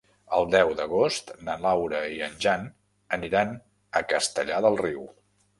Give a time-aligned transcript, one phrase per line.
[0.35, 2.65] El deu d'agost na Laura i en Jan
[3.19, 3.55] aniran
[4.01, 5.07] a Castellar del Riu.